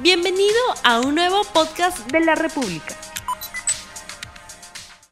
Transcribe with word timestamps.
Bienvenido 0.00 0.54
a 0.84 1.00
un 1.00 1.16
nuevo 1.16 1.40
podcast 1.52 2.08
de 2.12 2.20
la 2.20 2.36
República. 2.36 2.94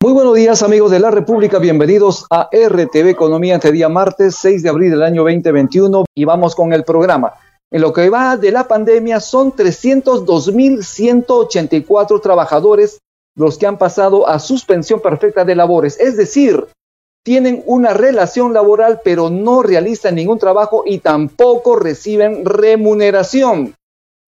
Muy 0.00 0.12
buenos 0.12 0.36
días 0.36 0.62
amigos 0.62 0.92
de 0.92 1.00
la 1.00 1.10
República, 1.10 1.58
bienvenidos 1.58 2.24
a 2.30 2.48
RTV 2.52 3.08
Economía 3.08 3.56
este 3.56 3.72
día 3.72 3.88
martes 3.88 4.36
6 4.36 4.62
de 4.62 4.68
abril 4.68 4.92
del 4.92 5.02
año 5.02 5.24
2021 5.24 6.04
y 6.14 6.24
vamos 6.24 6.54
con 6.54 6.72
el 6.72 6.84
programa. 6.84 7.34
En 7.72 7.80
lo 7.80 7.92
que 7.92 8.08
va 8.10 8.36
de 8.36 8.52
la 8.52 8.68
pandemia 8.68 9.18
son 9.18 9.50
302.184 9.50 12.20
trabajadores 12.20 13.00
los 13.34 13.58
que 13.58 13.66
han 13.66 13.78
pasado 13.78 14.28
a 14.28 14.38
suspensión 14.38 15.00
perfecta 15.00 15.44
de 15.44 15.56
labores, 15.56 15.98
es 15.98 16.16
decir, 16.16 16.64
tienen 17.24 17.64
una 17.66 17.92
relación 17.92 18.52
laboral 18.52 19.00
pero 19.02 19.30
no 19.30 19.64
realizan 19.64 20.14
ningún 20.14 20.38
trabajo 20.38 20.84
y 20.86 20.98
tampoco 20.98 21.74
reciben 21.74 22.44
remuneración. 22.44 23.74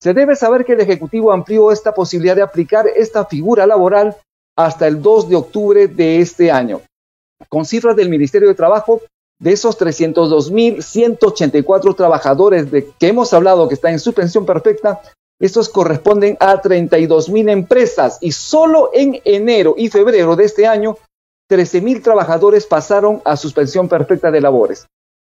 Se 0.00 0.14
debe 0.14 0.36
saber 0.36 0.64
que 0.64 0.74
el 0.74 0.80
Ejecutivo 0.80 1.32
amplió 1.32 1.72
esta 1.72 1.92
posibilidad 1.92 2.36
de 2.36 2.42
aplicar 2.42 2.86
esta 2.86 3.24
figura 3.24 3.66
laboral 3.66 4.16
hasta 4.56 4.86
el 4.86 5.02
2 5.02 5.28
de 5.28 5.34
octubre 5.36 5.88
de 5.88 6.20
este 6.20 6.52
año. 6.52 6.82
Con 7.48 7.64
cifras 7.64 7.96
del 7.96 8.08
Ministerio 8.08 8.46
de 8.48 8.54
Trabajo, 8.54 9.02
de 9.40 9.52
esos 9.52 9.78
302.184 9.78 11.94
trabajadores 11.94 12.68
de 12.70 12.90
que 12.98 13.08
hemos 13.08 13.32
hablado 13.32 13.68
que 13.68 13.74
están 13.74 13.92
en 13.92 14.00
suspensión 14.00 14.46
perfecta, 14.46 15.00
estos 15.40 15.68
corresponden 15.68 16.36
a 16.40 16.60
32.000 16.60 17.50
empresas 17.50 18.18
y 18.20 18.32
solo 18.32 18.90
en 18.92 19.20
enero 19.24 19.76
y 19.76 19.88
febrero 19.88 20.34
de 20.34 20.44
este 20.44 20.66
año, 20.66 20.98
13.000 21.48 22.02
trabajadores 22.02 22.66
pasaron 22.66 23.22
a 23.24 23.36
suspensión 23.36 23.88
perfecta 23.88 24.32
de 24.32 24.40
labores. 24.40 24.88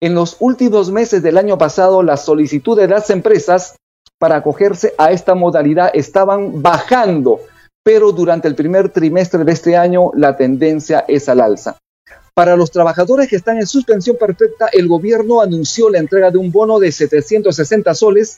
En 0.02 0.16
los 0.16 0.38
últimos 0.39 0.89
meses 0.91 1.21
del 1.21 1.38
año 1.38 1.59
pasado, 1.59 2.02
las 2.02 2.25
solicitudes 2.25 2.89
de 2.89 2.95
las 2.95 3.11
empresas 3.11 3.75
para 4.21 4.35
acogerse 4.35 4.93
a 4.99 5.11
esta 5.11 5.34
modalidad 5.34 5.89
estaban 5.95 6.61
bajando, 6.61 7.39
pero 7.84 8.11
durante 8.11 8.47
el 8.47 8.53
primer 8.53 8.89
trimestre 8.89 9.44
de 9.44 9.52
este 9.52 9.75
año 9.75 10.11
la 10.14 10.38
tendencia 10.38 11.03
es 11.08 11.27
al 11.27 11.41
alza. 11.41 11.80
Para 12.36 12.55
los 12.55 12.69
trabajadores 12.69 13.27
que 13.27 13.36
están 13.36 13.58
en 13.58 13.66
suspensión 13.66 14.17
perfecta, 14.17 14.69
el 14.72 14.88
gobierno 14.88 15.42
anunció 15.42 15.89
la 15.89 15.97
entrega 15.97 16.30
de 16.30 16.38
un 16.38 16.52
bono 16.52 16.77
de 16.77 16.92
760 16.92 17.95
soles 17.95 18.38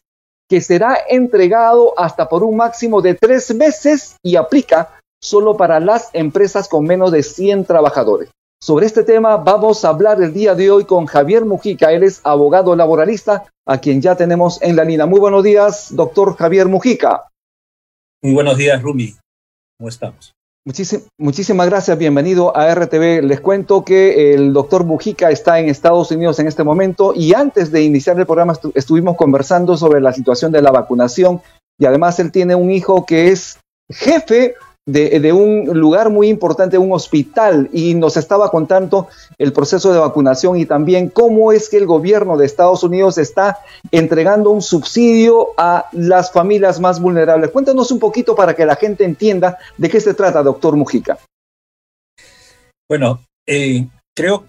que 0.50 0.62
será 0.62 0.98
entregado 1.10 1.94
hasta 2.00 2.30
por 2.30 2.46
un 2.46 2.56
máximo 2.56 3.02
de 3.02 3.16
tres 3.16 3.54
meses 3.54 4.16
y 4.24 4.38
aplica 4.38 5.02
solo 5.22 5.58
para 5.58 5.82
las 5.82 6.12
empresas 6.14 6.70
con 6.70 6.86
menos 6.86 7.12
de 7.12 7.24
100 7.24 7.66
trabajadores. 7.66 8.30
Sobre 8.64 8.86
este 8.86 9.04
tema 9.04 9.36
vamos 9.36 9.84
a 9.84 9.90
hablar 9.90 10.22
el 10.22 10.32
día 10.32 10.56
de 10.56 10.72
hoy 10.72 10.86
con 10.86 11.06
Javier 11.06 11.44
Mujica. 11.44 11.92
Él 11.92 12.02
es 12.02 12.22
abogado 12.24 12.78
laboralista, 12.78 13.44
a 13.68 13.78
quien 13.80 14.02
ya 14.02 14.16
tenemos 14.16 14.62
en 14.62 14.78
la 14.78 14.86
línea. 14.86 15.06
Muy 15.06 15.20
buenos 15.20 15.44
días, 15.44 15.94
doctor 15.94 16.38
Javier 16.38 16.70
Mujica. 16.70 17.26
Muy 18.22 18.34
buenos 18.34 18.56
días, 18.56 18.82
Rumi. 18.82 19.16
¿Cómo 19.78 19.90
estamos? 19.90 20.32
muchísimas 21.18 21.68
gracias, 21.68 21.98
bienvenido 21.98 22.56
a 22.56 22.74
RTV. 22.74 23.24
Les 23.24 23.42
cuento 23.42 23.84
que 23.84 24.34
el 24.34 24.54
doctor 24.54 24.86
Mujica 24.86 25.30
está 25.30 25.60
en 25.60 25.68
Estados 25.68 26.10
Unidos 26.12 26.40
en 26.40 26.48
este 26.48 26.64
momento 26.64 27.12
y 27.14 27.34
antes 27.34 27.70
de 27.70 27.84
iniciar 27.84 28.18
el 28.18 28.26
programa 28.26 28.54
estuvimos 28.76 29.18
conversando 29.18 29.76
sobre 29.76 30.00
la 30.00 30.14
situación 30.14 30.54
de 30.54 30.62
la 30.62 30.72
vacunación 30.72 31.42
y 31.78 31.86
además 31.86 32.18
él 32.22 32.32
tiene 32.32 32.56
un 32.56 32.72
hijo 32.72 33.06
que 33.06 33.28
es 33.28 33.60
jefe 33.92 34.56
de, 34.86 35.32
un 35.32 35.66
lugar 35.80 36.10
muy 36.10 36.28
importante, 36.28 36.78
un 36.78 36.92
hospital, 36.92 37.70
y 37.72 37.96
nos 37.96 38.18
estaba 38.18 38.52
contando 38.52 39.08
el 39.38 39.54
proceso 39.54 39.94
de 39.94 40.00
vacunación 40.00 40.58
y 40.58 40.66
también 40.66 41.10
cómo 41.10 41.52
es 41.52 41.70
que 41.70 41.78
el 41.78 41.86
gobierno 41.86 42.38
de 42.38 42.46
Estados 42.46 42.84
Unidos 42.84 43.18
está 43.18 43.60
entregando 43.92 44.50
un 44.50 44.62
subsidio 44.62 45.50
a 45.58 45.88
las 45.94 46.32
familias 46.32 46.80
más 46.80 47.00
vulnerables. 47.00 47.52
Cuéntanos 47.52 47.92
un 47.92 48.00
poquito 48.00 48.36
para 48.36 48.56
que 48.56 48.66
la 48.66 48.76
gente 48.76 49.06
entienda 49.06 49.58
de 49.78 49.90
qué 49.90 50.02
se 50.02 50.14
trata, 50.14 50.44
doctor 50.44 50.76
Mujica. 50.76 51.18
Bueno, 52.90 53.22
eh, 53.48 53.88
creo 54.16 54.46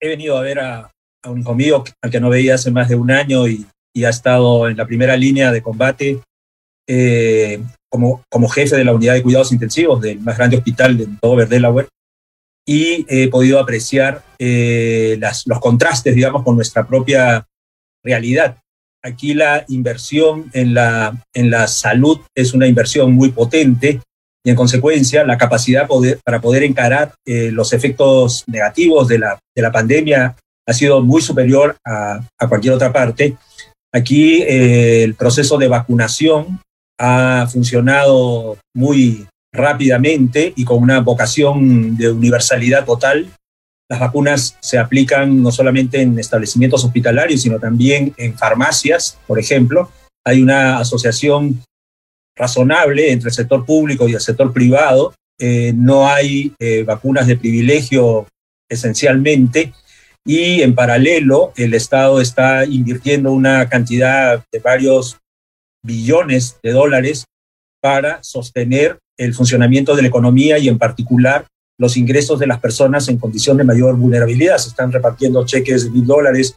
he 0.00 0.08
venido 0.08 0.36
a 0.36 0.42
ver 0.42 0.60
a, 0.60 0.90
un 1.26 1.40
hijo 1.40 1.54
mío 1.54 1.84
al 2.02 2.10
que 2.10 2.20
no 2.20 2.28
veía 2.28 2.56
hace 2.56 2.70
más 2.70 2.90
de 2.90 2.96
un 2.96 3.10
año 3.10 3.48
y, 3.48 3.66
y 3.94 4.04
ha 4.04 4.10
estado 4.10 4.68
en 4.68 4.76
la 4.76 4.86
primera 4.86 5.16
línea 5.16 5.50
de 5.50 5.62
combate 5.62 6.20
eh, 6.86 7.62
como, 7.94 8.24
como 8.28 8.48
jefe 8.48 8.74
de 8.74 8.82
la 8.82 8.92
unidad 8.92 9.14
de 9.14 9.22
cuidados 9.22 9.52
intensivos 9.52 10.00
del 10.00 10.18
más 10.18 10.36
grande 10.36 10.56
hospital 10.56 10.98
de 10.98 11.06
todo 11.20 11.36
Delaware 11.36 11.86
y 12.66 13.06
he 13.08 13.28
podido 13.28 13.60
apreciar 13.60 14.24
eh, 14.36 15.16
las, 15.20 15.46
los 15.46 15.60
contrastes, 15.60 16.12
digamos, 16.12 16.42
con 16.42 16.56
nuestra 16.56 16.84
propia 16.88 17.46
realidad. 18.02 18.56
Aquí 19.00 19.32
la 19.32 19.64
inversión 19.68 20.50
en 20.54 20.74
la, 20.74 21.16
en 21.32 21.50
la 21.50 21.68
salud 21.68 22.18
es 22.34 22.52
una 22.52 22.66
inversión 22.66 23.12
muy 23.12 23.30
potente 23.30 24.00
y 24.44 24.50
en 24.50 24.56
consecuencia 24.56 25.22
la 25.22 25.38
capacidad 25.38 25.86
poder, 25.86 26.18
para 26.24 26.40
poder 26.40 26.64
encarar 26.64 27.14
eh, 27.24 27.52
los 27.52 27.72
efectos 27.72 28.42
negativos 28.48 29.06
de 29.06 29.20
la, 29.20 29.38
de 29.54 29.62
la 29.62 29.70
pandemia 29.70 30.34
ha 30.66 30.72
sido 30.72 31.00
muy 31.00 31.22
superior 31.22 31.76
a, 31.86 32.18
a 32.40 32.48
cualquier 32.48 32.74
otra 32.74 32.92
parte. 32.92 33.36
Aquí 33.92 34.42
el 34.42 35.14
proceso 35.14 35.58
de 35.58 35.68
vacunación 35.68 36.58
ha 36.98 37.46
funcionado 37.50 38.58
muy 38.74 39.26
rápidamente 39.52 40.52
y 40.56 40.64
con 40.64 40.82
una 40.82 41.00
vocación 41.00 41.96
de 41.96 42.10
universalidad 42.10 42.84
total. 42.84 43.30
Las 43.88 44.00
vacunas 44.00 44.56
se 44.60 44.78
aplican 44.78 45.42
no 45.42 45.52
solamente 45.52 46.00
en 46.00 46.18
establecimientos 46.18 46.84
hospitalarios, 46.84 47.42
sino 47.42 47.58
también 47.58 48.14
en 48.16 48.36
farmacias, 48.36 49.18
por 49.26 49.38
ejemplo. 49.38 49.90
Hay 50.24 50.42
una 50.42 50.78
asociación 50.78 51.62
razonable 52.36 53.12
entre 53.12 53.28
el 53.28 53.34
sector 53.34 53.64
público 53.64 54.08
y 54.08 54.14
el 54.14 54.20
sector 54.20 54.52
privado. 54.52 55.14
Eh, 55.38 55.72
no 55.74 56.08
hay 56.08 56.52
eh, 56.58 56.82
vacunas 56.84 57.26
de 57.26 57.36
privilegio 57.36 58.26
esencialmente 58.68 59.72
y 60.26 60.62
en 60.62 60.74
paralelo 60.74 61.52
el 61.56 61.74
Estado 61.74 62.20
está 62.20 62.64
invirtiendo 62.64 63.30
una 63.32 63.68
cantidad 63.68 64.42
de 64.50 64.58
varios 64.58 65.18
billones 65.84 66.58
de 66.62 66.72
dólares 66.72 67.24
para 67.80 68.22
sostener 68.24 68.98
el 69.16 69.34
funcionamiento 69.34 69.94
de 69.94 70.02
la 70.02 70.08
economía 70.08 70.58
y 70.58 70.68
en 70.68 70.78
particular 70.78 71.46
los 71.78 71.96
ingresos 71.96 72.38
de 72.38 72.46
las 72.46 72.60
personas 72.60 73.08
en 73.08 73.18
condición 73.18 73.56
de 73.56 73.64
mayor 73.64 73.96
vulnerabilidad. 73.96 74.58
Se 74.58 74.70
están 74.70 74.90
repartiendo 74.90 75.44
cheques 75.44 75.84
de 75.84 75.90
mil 75.90 76.06
dólares 76.06 76.56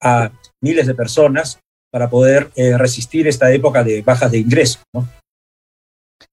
a 0.00 0.32
miles 0.60 0.86
de 0.86 0.94
personas 0.94 1.60
para 1.92 2.08
poder 2.08 2.50
eh, 2.56 2.76
resistir 2.78 3.28
esta 3.28 3.52
época 3.52 3.84
de 3.84 4.02
bajas 4.02 4.30
de 4.32 4.38
ingresos. 4.38 4.82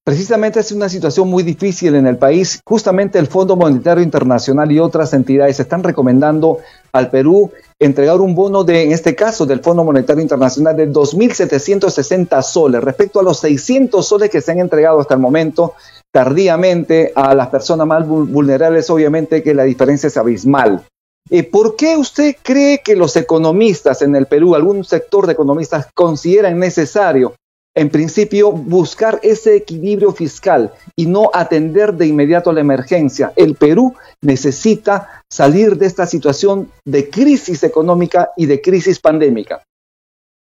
Precisamente 0.04 0.60
es 0.60 0.72
una 0.72 0.88
situación 0.88 1.28
muy 1.28 1.42
difícil 1.42 1.94
en 1.94 2.06
el 2.06 2.16
país. 2.16 2.60
Justamente 2.64 3.18
el 3.18 3.26
Fondo 3.26 3.56
Monetario 3.56 4.02
Internacional 4.02 4.70
y 4.72 4.78
otras 4.78 5.12
entidades 5.12 5.60
están 5.60 5.82
recomendando 5.82 6.58
al 6.92 7.10
Perú 7.10 7.50
entregar 7.78 8.20
un 8.20 8.34
bono 8.34 8.64
de, 8.64 8.82
en 8.84 8.92
este 8.92 9.14
caso, 9.14 9.46
del 9.46 9.60
Fondo 9.60 9.84
Monetario 9.84 10.22
Internacional 10.22 10.76
de 10.76 10.90
2.760 10.90 12.42
soles 12.42 12.82
respecto 12.82 13.20
a 13.20 13.22
los 13.22 13.38
600 13.40 14.06
soles 14.06 14.30
que 14.30 14.40
se 14.40 14.52
han 14.52 14.60
entregado 14.60 15.00
hasta 15.00 15.14
el 15.14 15.20
momento 15.20 15.74
tardíamente 16.12 17.12
a 17.14 17.34
las 17.34 17.48
personas 17.48 17.86
más 17.86 18.06
vulnerables, 18.06 18.90
obviamente 18.90 19.42
que 19.42 19.54
la 19.54 19.64
diferencia 19.64 20.08
es 20.08 20.16
abismal. 20.16 20.84
Eh, 21.30 21.44
¿Por 21.44 21.76
qué 21.76 21.96
usted 21.96 22.34
cree 22.42 22.80
que 22.84 22.96
los 22.96 23.14
economistas 23.16 24.02
en 24.02 24.16
el 24.16 24.26
Perú, 24.26 24.54
algún 24.54 24.84
sector 24.84 25.26
de 25.26 25.34
economistas, 25.34 25.86
consideran 25.94 26.58
necesario 26.58 27.34
en 27.74 27.88
principio, 27.88 28.50
buscar 28.50 29.20
ese 29.22 29.56
equilibrio 29.56 30.12
fiscal 30.12 30.72
y 30.96 31.06
no 31.06 31.30
atender 31.32 31.94
de 31.94 32.06
inmediato 32.06 32.52
la 32.52 32.60
emergencia. 32.60 33.32
El 33.36 33.54
Perú 33.54 33.94
necesita 34.22 35.22
salir 35.30 35.76
de 35.76 35.86
esta 35.86 36.06
situación 36.06 36.70
de 36.84 37.08
crisis 37.08 37.62
económica 37.62 38.30
y 38.36 38.46
de 38.46 38.60
crisis 38.60 38.98
pandémica. 38.98 39.62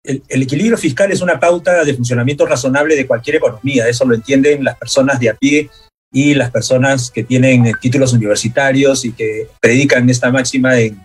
El, 0.05 0.43
equilibrio 0.43 0.77
fiscal 0.77 1.13
es 1.13 1.21
una 1.21 1.39
pauta 1.39 1.85
de 1.85 1.95
funcionamiento 1.95 2.45
razonable 2.45 2.97
de 2.97 3.07
cualquier 3.07 3.37
economía. 3.37 3.89
Eso 3.89 4.05
lo 4.05 4.15
entienden 4.15 4.65
las 4.65 4.77
personas 4.77 5.21
de 5.21 5.31
a 5.31 5.35
pie 5.35 5.71
y 6.13 6.35
las 6.35 6.51
personas 6.51 7.11
que 7.11 7.23
tienen 7.23 7.73
títulos 7.81 8.13
universitarios 8.13 9.05
y 9.05 9.13
que 9.13 9.49
predican 9.61 10.09
esta 10.11 10.31
máxima 10.31 10.79
en, 10.79 11.01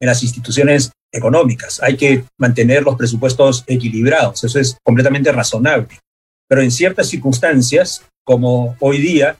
las 0.00 0.24
instituciones 0.24 0.90
económicas. 1.12 1.80
Hay 1.82 1.96
que 1.96 2.24
mantener 2.38 2.82
los 2.82 2.96
presupuestos 2.96 3.64
equilibrados. 3.66 4.42
Eso 4.44 4.58
es 4.58 4.76
completamente 4.82 5.30
razonable. 5.30 5.98
Pero 6.48 6.62
en 6.62 6.70
ciertas 6.70 7.08
circunstancias, 7.08 8.02
como 8.24 8.76
hoy 8.80 8.98
día, 8.98 9.36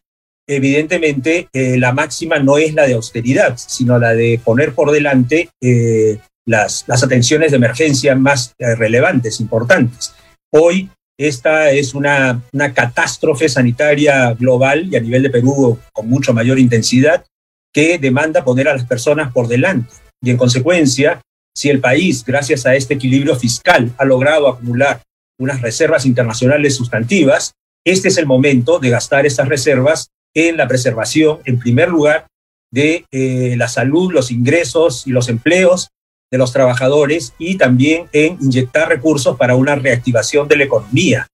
evidentemente 0.46 1.48
eh, 1.52 1.78
la 1.78 1.92
máxima 1.92 2.38
no 2.38 2.58
es 2.58 2.74
la 2.74 2.86
de 2.86 2.94
austeridad, 2.94 3.56
sino 3.56 3.98
la 3.98 4.14
de 4.14 4.40
poner 4.44 4.74
por 4.74 4.90
delante 4.90 5.50
eh, 5.60 6.18
las, 6.46 6.84
las, 6.86 7.02
atenciones 7.02 7.50
de 7.50 7.56
emergencia 7.56 8.14
más 8.14 8.54
eh, 8.58 8.74
relevantes, 8.74 9.40
importantes. 9.40 10.14
Hoy 10.52 10.90
esta 11.18 11.70
es 11.70 11.94
una, 11.94 12.42
una 12.52 12.72
catástrofe 12.72 13.48
sanitaria 13.48 14.32
global 14.34 14.88
y 14.90 14.96
a 14.96 15.00
nivel 15.00 15.22
de 15.22 15.30
Perú 15.30 15.78
con 15.92 16.08
mucho 16.08 16.32
mayor 16.32 16.58
intensidad 16.58 17.24
que 17.72 17.98
demanda 17.98 18.44
poner 18.44 18.68
a 18.68 18.74
las 18.74 18.84
personas 18.84 19.32
por 19.32 19.48
delante. 19.48 19.94
Y 20.22 20.30
en 20.30 20.36
consecuencia, 20.36 21.20
si 21.54 21.68
el 21.70 21.80
país, 21.80 22.24
gracias 22.24 22.66
a 22.66 22.74
este 22.74 22.94
equilibrio 22.94 23.36
fiscal, 23.36 23.92
ha 23.98 24.04
logrado 24.04 24.48
acumular 24.48 25.02
unas 25.38 25.60
reservas 25.60 26.06
internacionales 26.06 26.76
sustantivas, 26.76 27.52
este 27.84 28.08
es 28.08 28.16
el 28.16 28.26
momento 28.26 28.78
de 28.78 28.90
gastar 28.90 29.26
estas 29.26 29.48
reservas 29.48 30.08
en 30.34 30.56
la 30.56 30.68
preservación, 30.68 31.40
en 31.44 31.58
primer 31.58 31.88
lugar, 31.88 32.26
de 32.72 33.04
eh, 33.10 33.54
la 33.56 33.68
salud, 33.68 34.12
los 34.12 34.30
ingresos 34.30 35.06
y 35.06 35.10
los 35.10 35.28
empleos 35.28 35.88
de 36.30 36.38
los 36.38 36.52
trabajadores 36.52 37.34
y 37.38 37.58
también 37.58 38.08
en 38.12 38.38
inyectar 38.40 38.88
recursos 38.88 39.36
para 39.36 39.54
una 39.54 39.74
reactivación 39.74 40.48
de 40.48 40.56
la 40.56 40.64
economía. 40.64 41.26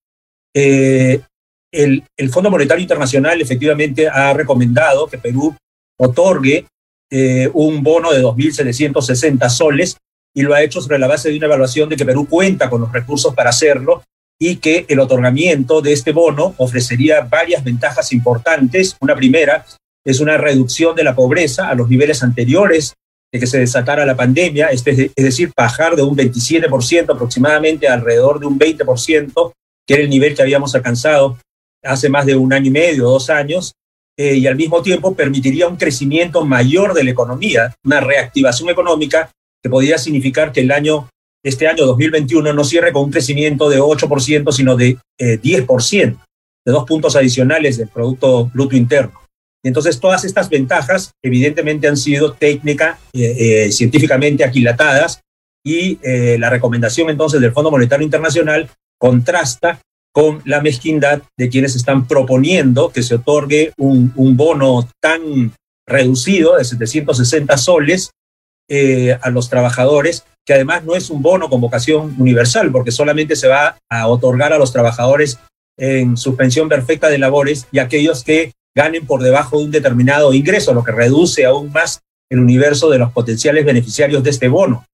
Eh, 0.54 1.20
el, 1.72 2.02
el, 2.16 2.30
Fondo 2.30 2.50
Monetario 2.50 2.82
Internacional 2.82 3.40
efectivamente 3.40 4.08
ha 4.08 4.32
recomendado 4.32 5.06
que 5.06 5.18
Perú 5.18 5.54
otorgue 5.98 6.66
eh, 7.10 7.48
un 7.54 7.82
bono 7.82 8.12
de 8.12 8.22
2.760 8.22 9.48
soles 9.50 9.96
y 10.38 10.43
lo 10.43 10.55
ha 10.55 10.62
hecho 10.62 10.81
sobre 10.81 11.00
la 11.00 11.08
base 11.08 11.29
de 11.29 11.37
una 11.37 11.46
evaluación 11.46 11.88
de 11.88 11.96
que 11.96 12.05
Perú 12.05 12.29
cuenta 12.29 12.70
con 12.70 12.81
los 12.81 12.93
recursos 12.93 13.35
para 13.35 13.50
hacerlo 13.50 14.05
y 14.40 14.55
que 14.58 14.87
el 14.88 15.00
otorgamiento 15.00 15.81
de 15.81 15.93
este 15.93 16.12
bono 16.12 16.55
ofrecería 16.58 17.23
varias 17.23 17.64
ventajas 17.64 18.12
importantes. 18.12 18.96
Una 19.00 19.17
primera 19.17 19.67
es 20.06 20.20
una 20.20 20.37
reducción 20.37 20.94
de 20.94 21.02
la 21.02 21.17
pobreza 21.17 21.69
a 21.69 21.75
los 21.75 21.88
niveles 21.88 22.23
anteriores 22.23 22.94
de 23.32 23.40
que 23.40 23.49
se 23.49 23.58
desatara 23.58 24.06
la 24.06 24.14
pandemia, 24.14 24.69
es 24.69 24.85
decir, 24.85 25.50
bajar 25.56 25.96
de 25.96 26.05
un 26.05 26.17
27% 26.17 27.12
aproximadamente 27.12 27.88
a 27.88 27.94
alrededor 27.94 28.38
de 28.38 28.46
un 28.46 28.56
20%, 28.61 29.52
que 29.85 29.94
era 29.94 30.05
el 30.05 30.08
nivel 30.08 30.37
que 30.37 30.43
habíamos 30.43 30.73
alcanzado 30.76 31.37
hace 31.82 32.08
más 32.08 32.26
de 32.26 32.37
un 32.37 32.52
año 32.52 32.69
y 32.69 32.70
medio, 32.70 33.08
dos 33.08 33.29
años, 33.29 33.73
eh, 34.17 34.37
y 34.37 34.46
al 34.46 34.55
mismo 34.55 34.82
tiempo 34.82 35.17
permitiría 35.17 35.67
un 35.67 35.76
crecimiento 35.76 36.44
mayor 36.44 36.94
de 36.94 37.02
la 37.02 37.11
economía, 37.11 37.75
una 37.85 38.00
reactivación 38.00 38.69
económica 38.69 39.32
que 39.62 39.70
podría 39.70 39.99
significar 39.99 40.52
que 40.52 40.60
el 40.60 40.70
año, 40.70 41.08
este 41.44 41.66
año 41.66 41.87
2021 41.87 42.52
no 42.52 42.64
cierre 42.64 42.93
con 42.93 43.05
un 43.05 43.10
crecimiento 43.10 43.69
de 43.69 43.81
8%, 43.81 44.52
sino 44.52 44.76
de 44.76 44.99
10%, 45.19 46.12
eh, 46.12 46.16
de 46.64 46.72
dos 46.72 46.84
puntos 46.84 47.16
adicionales 47.16 47.78
del 47.78 47.88
Producto 47.88 48.50
Bruto 48.52 48.76
Interno. 48.76 49.19
Y 49.64 49.69
entonces 49.69 49.99
todas 49.99 50.25
estas 50.25 50.49
ventajas 50.49 51.12
evidentemente 51.22 51.88
han 51.88 51.96
sido 51.96 52.32
técnica, 52.32 52.99
eh, 53.12 53.66
eh, 53.66 53.72
científicamente 53.72 54.44
aquilatadas 54.44 55.20
y 55.64 55.99
eh, 56.02 56.37
la 56.38 56.50
recomendación 56.50 57.11
entonces 57.11 57.40
del 57.40 57.52
Fondo 57.52 57.70
Monetario 57.70 58.04
Internacional 58.04 58.70
contrasta 58.99 59.81
con 60.12 60.43
la 60.44 60.61
mezquindad 60.61 61.22
de 61.37 61.49
quienes 61.49 61.76
están 61.76 62.06
proponiendo 62.06 62.90
que 62.90 63.02
se 63.02 63.16
otorgue 63.16 63.72
un, 63.76 64.12
un 64.16 64.37
bono 64.37 64.88
tan 65.00 65.52
reducido 65.87 66.56
de 66.56 66.64
760 66.64 67.56
soles 67.58 68.11
a 69.22 69.30
los 69.30 69.48
trabajadores, 69.48 70.24
que 70.46 70.54
además 70.54 70.84
no 70.84 70.94
es 70.94 71.10
un 71.10 71.22
bono 71.22 71.48
con 71.48 71.60
vocación 71.60 72.14
universal, 72.18 72.70
porque 72.70 72.90
solamente 72.90 73.36
se 73.36 73.48
va 73.48 73.78
a 73.90 74.08
otorgar 74.08 74.52
a 74.52 74.58
los 74.58 74.72
trabajadores 74.72 75.38
en 75.78 76.16
suspensión 76.16 76.68
perfecta 76.68 77.08
de 77.08 77.18
labores 77.18 77.66
y 77.70 77.78
aquellos 77.78 78.24
que 78.24 78.52
ganen 78.76 79.06
por 79.06 79.22
debajo 79.22 79.58
de 79.58 79.64
un 79.64 79.70
determinado 79.70 80.32
ingreso, 80.34 80.74
lo 80.74 80.84
que 80.84 80.92
reduce 80.92 81.44
aún 81.44 81.72
más 81.72 82.00
el 82.30 82.40
universo 82.40 82.90
de 82.90 82.98
los 82.98 83.12
potenciales 83.12 83.64
beneficiarios 83.64 84.22
de 84.22 84.30
este 84.30 84.48
bono. 84.48 84.84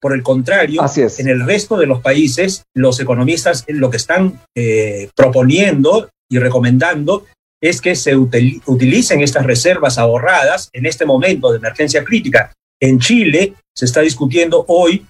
Por 0.00 0.14
el 0.14 0.22
contrario, 0.22 0.82
en 0.96 1.28
el 1.28 1.46
resto 1.46 1.76
de 1.78 1.86
los 1.86 2.00
países, 2.00 2.64
los 2.74 2.98
economistas 2.98 3.64
lo 3.68 3.88
que 3.88 3.98
están 3.98 4.40
eh, 4.56 5.08
proponiendo 5.14 6.10
y 6.28 6.38
recomendando 6.38 7.24
es 7.62 7.80
que 7.80 7.94
se 7.94 8.16
utilicen 8.16 9.20
estas 9.20 9.46
reservas 9.46 9.98
ahorradas 9.98 10.68
en 10.72 10.86
este 10.86 11.06
momento 11.06 11.52
de 11.52 11.58
emergencia 11.58 12.02
crítica. 12.02 12.52
En 12.82 12.98
Chile 12.98 13.54
se 13.72 13.84
está 13.84 14.00
discutiendo 14.00 14.64
hoy 14.66 15.06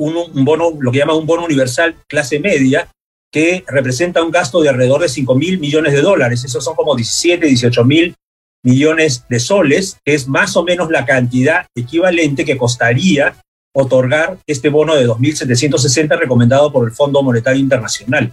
un, 0.00 0.44
bono, 0.44 0.72
lo 0.80 0.90
que 0.90 0.98
llama 0.98 1.14
un 1.14 1.26
bono 1.26 1.44
universal 1.44 1.96
clase 2.08 2.40
media, 2.40 2.90
que 3.32 3.64
representa 3.68 4.22
un 4.22 4.32
gasto 4.32 4.60
de 4.60 4.68
alrededor 4.68 5.02
de 5.02 5.08
5 5.08 5.34
mil 5.36 5.60
millones 5.60 5.92
de 5.92 6.00
dólares. 6.00 6.44
Esos 6.44 6.64
son 6.64 6.74
como 6.74 6.96
17, 6.96 7.46
18 7.46 7.84
mil 7.84 8.16
millones 8.64 9.24
de 9.28 9.38
soles, 9.38 9.96
que 10.04 10.14
es 10.14 10.26
más 10.26 10.56
o 10.56 10.64
menos 10.64 10.90
la 10.90 11.06
cantidad 11.06 11.66
equivalente 11.76 12.44
que 12.44 12.58
costaría 12.58 13.36
otorgar 13.72 14.38
este 14.44 14.68
bono 14.68 14.96
de 14.96 15.06
2.760 15.06 16.18
recomendado 16.18 16.72
por 16.72 16.88
el 16.88 16.92
Fondo 16.92 17.22
Monetario 17.22 17.60
Internacional. 17.60 18.32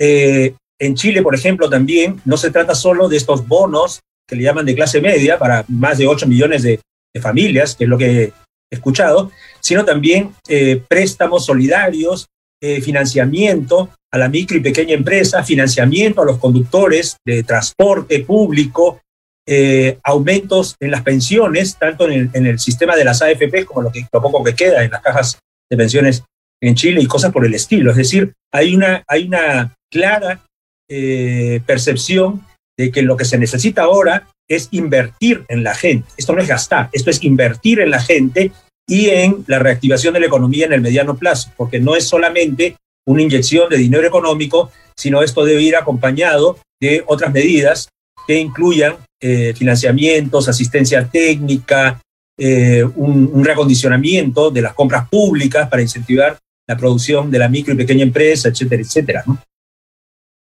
Eh, 0.00 0.54
en 0.80 0.94
Chile, 0.94 1.20
por 1.20 1.34
ejemplo, 1.34 1.68
también 1.68 2.22
no 2.24 2.38
se 2.38 2.50
trata 2.50 2.74
solo 2.74 3.10
de 3.10 3.18
estos 3.18 3.46
bonos 3.46 4.00
que 4.26 4.36
le 4.36 4.44
llaman 4.44 4.64
de 4.64 4.74
clase 4.74 5.02
media 5.02 5.38
para 5.38 5.66
más 5.68 5.98
de 5.98 6.06
8 6.06 6.26
millones 6.26 6.62
de, 6.62 6.80
familias, 7.20 7.74
que 7.76 7.84
es 7.84 7.90
lo 7.90 7.98
que 7.98 8.22
he 8.24 8.32
escuchado, 8.70 9.30
sino 9.60 9.84
también 9.84 10.34
eh, 10.48 10.82
préstamos 10.88 11.44
solidarios, 11.44 12.26
eh, 12.60 12.80
financiamiento 12.80 13.90
a 14.12 14.18
la 14.18 14.28
micro 14.28 14.56
y 14.56 14.60
pequeña 14.60 14.94
empresa, 14.94 15.42
financiamiento 15.42 16.22
a 16.22 16.24
los 16.24 16.38
conductores 16.38 17.16
de 17.24 17.42
transporte 17.42 18.20
público, 18.20 19.00
eh, 19.46 19.98
aumentos 20.04 20.76
en 20.80 20.90
las 20.90 21.02
pensiones, 21.02 21.76
tanto 21.76 22.08
en 22.08 22.30
el, 22.46 22.58
sistema 22.58 22.94
de 22.94 23.04
las 23.04 23.20
AFP 23.20 23.64
como 23.64 23.82
lo, 23.82 23.90
que, 23.90 24.06
lo 24.12 24.22
poco 24.22 24.44
que 24.44 24.54
queda 24.54 24.84
en 24.84 24.90
las 24.90 25.02
cajas 25.02 25.38
de 25.68 25.76
pensiones 25.76 26.22
en 26.62 26.74
Chile 26.74 27.00
y 27.02 27.06
cosas 27.06 27.32
por 27.32 27.44
el 27.44 27.54
estilo. 27.54 27.90
Es 27.90 27.96
decir, 27.96 28.32
hay 28.52 28.74
una, 28.74 29.02
hay 29.08 29.26
una 29.26 29.74
clara 29.90 30.40
percepción 31.66 32.46
de 32.78 32.90
que 32.90 33.00
lo 33.00 33.16
que 33.16 33.24
se 33.24 33.38
necesita 33.38 33.82
ahora 33.82 34.28
es 34.56 34.68
invertir 34.70 35.44
en 35.48 35.62
la 35.62 35.74
gente. 35.74 36.08
Esto 36.16 36.34
no 36.34 36.42
es 36.42 36.48
gastar, 36.48 36.88
esto 36.92 37.10
es 37.10 37.22
invertir 37.24 37.80
en 37.80 37.90
la 37.90 38.00
gente 38.00 38.52
y 38.86 39.08
en 39.08 39.44
la 39.46 39.58
reactivación 39.58 40.14
de 40.14 40.20
la 40.20 40.26
economía 40.26 40.66
en 40.66 40.72
el 40.72 40.80
mediano 40.80 41.16
plazo, 41.16 41.50
porque 41.56 41.80
no 41.80 41.96
es 41.96 42.06
solamente 42.06 42.76
una 43.06 43.22
inyección 43.22 43.68
de 43.68 43.78
dinero 43.78 44.06
económico, 44.06 44.70
sino 44.96 45.22
esto 45.22 45.44
debe 45.44 45.62
ir 45.62 45.76
acompañado 45.76 46.58
de 46.80 47.02
otras 47.06 47.32
medidas 47.32 47.88
que 48.26 48.38
incluyan 48.38 48.96
eh, 49.20 49.54
financiamientos, 49.56 50.48
asistencia 50.48 51.08
técnica, 51.08 52.00
eh, 52.38 52.84
un, 52.96 53.30
un, 53.32 53.44
reacondicionamiento 53.44 54.50
de 54.50 54.62
las 54.62 54.74
compras 54.74 55.08
públicas 55.08 55.68
para 55.68 55.82
incentivar 55.82 56.38
la 56.68 56.76
producción 56.76 57.30
de 57.30 57.38
la 57.38 57.48
micro 57.48 57.74
y 57.74 57.76
pequeña 57.76 58.02
empresa, 58.02 58.48
etcétera, 58.48 58.82
etcétera. 58.82 59.24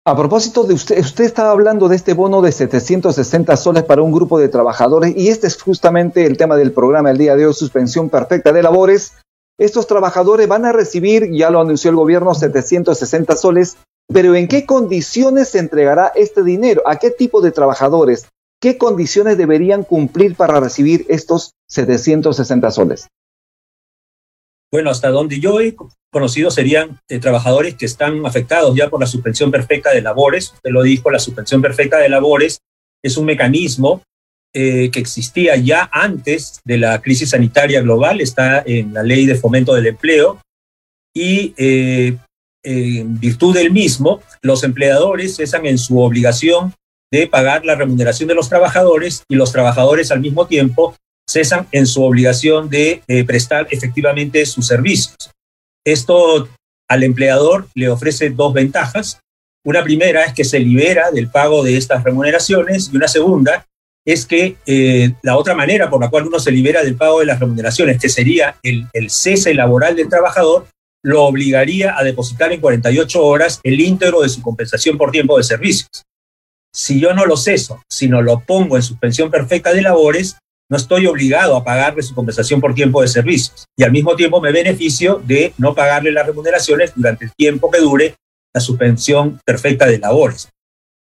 A 0.05 0.15
propósito 0.15 0.63
de 0.63 0.73
usted, 0.73 0.99
usted 0.99 1.25
estaba 1.25 1.51
hablando 1.51 1.87
de 1.87 1.95
este 1.95 2.13
bono 2.13 2.41
de 2.41 2.51
760 2.51 3.57
soles 3.57 3.83
para 3.83 4.01
un 4.01 4.11
grupo 4.11 4.39
de 4.39 4.49
trabajadores 4.49 5.15
y 5.15 5.27
este 5.27 5.47
es 5.47 5.61
justamente 5.61 6.25
el 6.25 6.37
tema 6.37 6.55
del 6.55 6.71
programa 6.71 7.11
el 7.11 7.17
día 7.17 7.35
de 7.35 7.45
hoy, 7.45 7.53
suspensión 7.53 8.09
perfecta 8.09 8.51
de 8.51 8.63
labores 8.63 9.13
estos 9.59 9.87
trabajadores 9.87 10.47
van 10.47 10.63
a 10.63 10.71
recibir, 10.71 11.29
ya 11.33 11.49
lo 11.51 11.59
anunció 11.59 11.89
el 11.89 11.97
gobierno, 11.97 12.33
760 12.33 13.35
soles, 13.35 13.77
pero 14.07 14.33
¿en 14.33 14.47
qué 14.47 14.65
condiciones 14.65 15.49
se 15.49 15.59
entregará 15.59 16.13
este 16.15 16.43
dinero? 16.43 16.81
¿A 16.85 16.95
qué 16.95 17.11
tipo 17.11 17.41
de 17.41 17.51
trabajadores? 17.51 18.29
¿Qué 18.61 18.77
condiciones 18.77 19.37
deberían 19.37 19.83
cumplir 19.83 20.35
para 20.35 20.61
recibir 20.61 21.05
estos 21.09 21.51
760 21.67 22.71
soles? 22.71 23.07
Bueno, 24.71 24.91
hasta 24.91 25.09
donde 25.09 25.41
yo 25.41 25.59
he 25.59 25.75
conocido 26.11 26.51
serían 26.51 26.99
eh, 27.09 27.19
trabajadores 27.19 27.75
que 27.75 27.85
están 27.85 28.25
afectados 28.25 28.75
ya 28.75 28.89
por 28.89 28.99
la 28.99 29.07
suspensión 29.07 29.51
perfecta 29.51 29.91
de 29.91 30.01
labores. 30.01 30.53
Usted 30.53 30.71
lo 30.71 30.83
dijo, 30.83 31.11
la 31.11 31.19
suspensión 31.19 31.61
perfecta 31.61 31.97
de 31.97 32.09
labores 32.09 32.59
es 33.03 33.17
un 33.17 33.25
mecanismo 33.25 34.01
eh, 34.53 34.89
que 34.91 34.99
existía 34.99 35.55
ya 35.55 35.89
antes 35.91 36.59
de 36.65 36.79
la 36.79 37.01
crisis 37.01 37.29
sanitaria 37.29 37.81
global, 37.81 38.19
está 38.19 38.63
en 38.65 38.93
la 38.93 39.03
ley 39.03 39.25
de 39.25 39.35
fomento 39.35 39.75
del 39.75 39.87
empleo 39.87 40.41
y 41.13 41.53
eh, 41.57 42.17
en 42.63 43.19
virtud 43.19 43.53
del 43.53 43.71
mismo, 43.71 44.21
los 44.41 44.63
empleadores 44.63 45.35
cesan 45.35 45.65
en 45.65 45.77
su 45.77 45.99
obligación 45.99 46.73
de 47.11 47.27
pagar 47.27 47.65
la 47.65 47.75
remuneración 47.75 48.27
de 48.27 48.35
los 48.35 48.49
trabajadores 48.49 49.23
y 49.29 49.35
los 49.35 49.51
trabajadores 49.51 50.11
al 50.11 50.19
mismo 50.19 50.47
tiempo 50.47 50.95
cesan 51.29 51.67
en 51.71 51.85
su 51.85 52.03
obligación 52.03 52.69
de 52.69 53.03
eh, 53.07 53.23
prestar 53.23 53.67
efectivamente 53.69 54.45
sus 54.45 54.67
servicios. 54.67 55.15
Esto 55.91 56.47
al 56.89 57.03
empleador 57.03 57.67
le 57.75 57.89
ofrece 57.89 58.29
dos 58.29 58.53
ventajas. 58.53 59.19
Una 59.65 59.83
primera 59.83 60.23
es 60.23 60.33
que 60.33 60.43
se 60.43 60.59
libera 60.59 61.11
del 61.11 61.29
pago 61.29 61.63
de 61.63 61.77
estas 61.77 62.03
remuneraciones 62.03 62.89
y 62.91 62.97
una 62.97 63.07
segunda 63.07 63.65
es 64.05 64.25
que 64.25 64.55
eh, 64.65 65.13
la 65.21 65.37
otra 65.37 65.53
manera 65.53 65.89
por 65.89 66.01
la 66.01 66.09
cual 66.09 66.27
uno 66.27 66.39
se 66.39 66.51
libera 66.51 66.83
del 66.83 66.95
pago 66.95 67.19
de 67.19 67.25
las 67.25 67.39
remuneraciones, 67.39 67.99
que 67.99 68.09
sería 68.09 68.55
el, 68.63 68.87
el, 68.93 69.09
cese 69.09 69.53
laboral 69.53 69.95
del 69.95 70.09
trabajador, 70.09 70.67
lo 71.03 71.23
obligaría 71.23 71.97
a 71.97 72.03
depositar 72.03 72.51
en 72.51 72.61
48 72.61 73.23
horas 73.23 73.59
el 73.63 73.79
íntegro 73.79 74.21
de 74.21 74.29
su 74.29 74.41
compensación 74.41 74.97
por 74.97 75.11
tiempo 75.11 75.37
de 75.37 75.43
servicios. 75.43 76.03
Si 76.73 76.99
yo 76.99 77.13
no 77.13 77.25
lo 77.25 77.37
ceso, 77.37 77.81
sino 77.89 78.21
lo 78.21 78.41
pongo 78.41 78.77
en 78.77 78.83
suspensión 78.83 79.29
perfecta 79.29 79.73
de 79.73 79.81
labores, 79.81 80.37
no 80.69 80.77
estoy 80.77 81.07
obligado 81.07 81.55
a 81.55 81.63
pagarle 81.63 82.03
su 82.03 82.13
compensación 82.13 82.61
por 82.61 82.75
tiempo 82.75 83.01
de 83.01 83.07
servicios 83.07 83.65
y 83.75 83.83
al 83.83 83.91
mismo 83.91 84.15
tiempo 84.15 84.39
me 84.39 84.51
beneficio 84.51 85.21
de 85.25 85.53
no 85.57 85.73
pagarle 85.73 86.11
las 86.11 86.27
remuneraciones 86.27 86.93
durante 86.95 87.25
el 87.25 87.31
tiempo 87.35 87.71
que 87.71 87.79
dure 87.79 88.15
la 88.53 88.61
suspensión 88.61 89.39
perfecta 89.45 89.87
de 89.87 89.97
labores. 89.97 90.49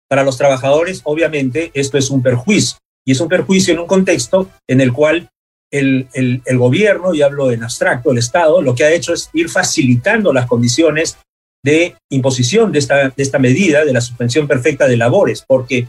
Para 0.09 0.23
los 0.23 0.39
trabajadores, 0.39 1.01
obviamente, 1.05 1.73
esto 1.75 1.99
es 1.99 2.11
un 2.11 2.23
perjuicio 2.23 2.79
y 3.05 3.13
es 3.13 3.21
un 3.21 3.29
perjuicio 3.29 3.75
en 3.75 3.81
un 3.81 3.87
contexto 3.87 4.51
en 4.69 4.81
el 4.81 4.93
cual 4.93 5.29
el, 5.73 6.39
gobierno, 6.59 7.13
y 7.13 7.23
hablo 7.23 7.51
en 7.51 7.65
abstracto, 7.65 8.13
el 8.13 8.19
Estado, 8.19 8.63
lo 8.63 8.75
que 8.75 8.85
ha 8.85 8.93
hecho 8.93 9.13
es 9.13 9.31
ir 9.33 9.49
facilitando 9.49 10.33
las 10.33 10.47
condiciones 10.47 11.19
de 11.65 11.97
imposición 12.11 12.71
de 12.71 12.79
esta 13.17 13.39
medida 13.41 13.85
de 13.85 13.93
la 13.93 14.01
suspensión 14.01 14.47
perfecta 14.47 14.87
de 14.87 14.97
labores, 14.97 15.45
porque 15.47 15.89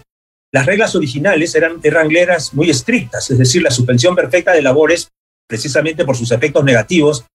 las 0.53 0.65
reglas 0.65 0.95
originales 0.95 1.55
eran, 1.55 1.81
reglas 1.81 2.53
muy 2.53 2.69
estrictas, 2.69 3.29
es 3.29 3.37
decir, 3.37 3.61
la 3.61 3.71
suspensión 3.71 4.15
perfecta 4.15 4.53
de 4.53 4.61
labores, 4.61 5.09
precisamente 5.47 6.05
por 6.05 6.15
sus 6.15 6.31
efectos 6.31 6.63
negativos 6.63 7.25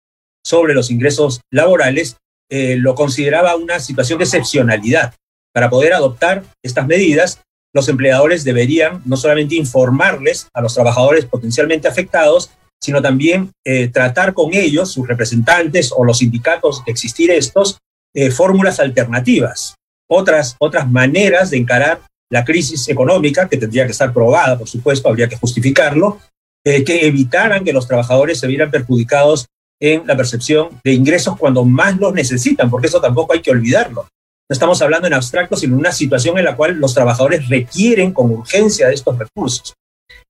sobre 0.45 0.75
los 0.75 0.91
ingresos 0.91 1.41
laborales, 1.51 2.17
eh, 2.51 2.77
lo 2.77 2.95
consideraba 2.95 3.57
una 3.57 3.81
situación 3.81 4.19
de 4.19 4.25
excepcionalidad. 4.25 5.15
Para 5.55 5.71
poder 5.71 5.93
adoptar 5.93 6.43
estas 6.63 6.87
medidas, 6.87 7.41
los 7.75 7.89
empleadores 7.89 8.45
deberían 8.45 9.03
no 9.05 9.17
solamente 9.17 9.55
informarles 9.55 10.49
a 10.55 10.61
los 10.61 10.75
trabajadores 10.75 11.25
potencialmente 11.27 11.89
afectados, 11.89 12.51
sino 12.81 13.01
también 13.01 13.51
eh, 13.65 13.89
tratar 13.89 14.35
con 14.35 14.53
ellos, 14.55 14.93
sus 14.93 15.07
representantes 15.07 15.93
o 15.97 16.05
los 16.05 16.19
sindicatos 16.19 16.85
de 16.85 16.93
existir 16.93 17.31
estos, 17.31 17.79
eh, 18.15 18.31
fórmulas 18.31 18.81
alternativas, 18.81 19.77
otras, 20.11 20.57
otras 20.59 20.91
maneras 20.91 21.51
de 21.51 21.59
encarar 21.59 22.01
la 22.33 22.47
crisis 22.47 22.89
económica, 22.89 23.47
que 23.47 23.59
tendría 23.59 23.85
que 23.85 23.93
estar 23.93 24.11
probada, 24.11 24.57
por 24.57 24.67
supuesto, 24.67 25.07
habría 25.07 25.29
que 25.29 25.37
justificarlo, 25.37 26.19
eh, 26.65 26.83
que 26.83 27.07
evitaran 27.07 27.63
que 27.63 27.75
los 27.75 27.87
trabajadores 27.87 28.41
se 28.41 28.47
vieran 28.47 28.71
perjudicados 28.71 29.47
en 29.79 30.07
la 30.07 30.17
percepción 30.17 30.81
de 30.83 30.95
ingresos 30.95 31.37
cuando 31.37 31.63
más 31.67 31.99
los 31.99 32.15
necesitan, 32.15 32.71
porque 32.71 32.87
eso 32.87 33.03
tampoco 33.03 33.35
hay 33.35 33.43
que 33.43 33.51
olvidarlo. 33.51 34.09
No 34.49 34.55
estamos 34.55 34.81
hablando 34.81 35.07
en 35.07 35.13
abstracto, 35.13 35.57
sino 35.57 35.75
en 35.75 35.81
una 35.81 35.93
situación 35.93 36.39
en 36.39 36.47
la 36.47 36.57
cual 36.57 36.77
los 36.77 36.95
trabajadores 36.95 37.51
requieren 37.51 38.13
con 38.13 38.31
urgencia 38.31 38.89
de 38.89 38.95
estos 38.95 39.19
recursos. 39.19 39.75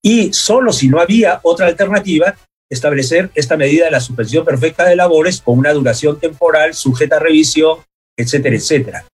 Y 0.03 0.33
solo 0.33 0.73
si 0.73 0.89
no 0.89 0.99
había 0.99 1.39
otra 1.45 1.69
alternativa, 1.69 2.35
establecer 2.69 3.31
esta 3.37 3.57
medida 3.57 3.85
de 3.85 3.93
la 3.93 4.01
suspensión 4.01 4.45
perfecta 4.45 4.89
de 4.89 4.97
labores 4.97 5.41
con 5.41 5.57
una 5.57 5.73
duración 5.73 6.19
temporal 6.19 6.75
sujeta 6.75 7.19
a 7.19 7.21
revisión, 7.21 7.79
etcétera, 8.17 8.57
etcétera. 8.57 9.07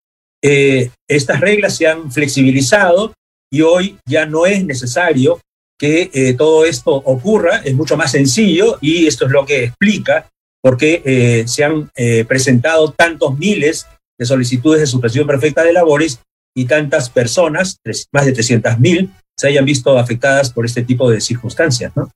Eh, 0.42 0.90
estas 1.08 1.40
reglas 1.40 1.76
se 1.76 1.86
han 1.86 2.12
flexibilizado 2.12 3.12
y 3.50 3.62
hoy 3.62 3.98
ya 4.06 4.26
no 4.26 4.46
es 4.46 4.64
necesario 4.64 5.40
que 5.78 6.10
eh, 6.12 6.34
todo 6.34 6.64
esto 6.64 6.92
ocurra, 6.92 7.58
es 7.58 7.74
mucho 7.74 7.96
más 7.96 8.12
sencillo 8.12 8.78
y 8.80 9.06
esto 9.06 9.26
es 9.26 9.32
lo 9.32 9.46
que 9.46 9.64
explica 9.64 10.28
por 10.62 10.76
qué 10.76 11.02
eh, 11.04 11.44
se 11.46 11.64
han 11.64 11.90
presentado 12.26 12.92
tantos 12.92 13.38
miles 13.38 13.86
de 14.18 14.26
solicitudes 14.26 14.80
de 14.80 14.86
suspensión 14.88 15.26
perfecta 15.26 15.62
de 15.62 15.72
labores 15.72 16.20
y 16.54 16.64
tantas 16.64 17.08
personas, 17.08 17.78
más 18.12 18.26
de 18.26 18.34
300.000, 18.34 19.08
se 19.36 19.46
hayan 19.46 19.64
visto 19.64 19.96
afectadas 19.96 20.52
por 20.52 20.66
este 20.66 20.82
tipo 20.82 21.08
de 21.08 21.20
circunstancias. 21.20 21.92
¿no? 21.94 22.10